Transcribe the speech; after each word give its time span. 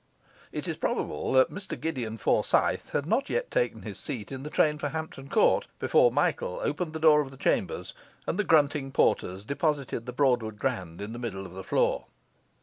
It 0.51 0.67
is 0.67 0.77
probable 0.77 1.31
that 1.33 1.51
Mr 1.51 1.79
Gideon 1.79 2.17
Forsyth 2.17 2.89
had 2.89 3.05
not 3.05 3.29
yet 3.29 3.51
taken 3.51 3.83
his 3.83 3.99
seat 3.99 4.31
in 4.31 4.41
the 4.41 4.49
train 4.49 4.79
for 4.79 4.89
Hampton 4.89 5.29
Court, 5.29 5.67
before 5.77 6.11
Michael 6.11 6.57
opened 6.63 6.93
the 6.93 6.99
door 6.99 7.21
of 7.21 7.29
the 7.29 7.37
chambers, 7.37 7.93
and 8.25 8.39
the 8.39 8.43
grunting 8.43 8.91
porters 8.91 9.45
deposited 9.45 10.07
the 10.07 10.11
Broadwood 10.11 10.57
grand 10.57 11.01
in 11.01 11.13
the 11.13 11.19
middle 11.19 11.45
of 11.45 11.53
the 11.53 11.63
floor. 11.63 12.07